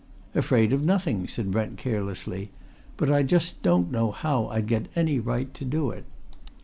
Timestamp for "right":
5.19-5.53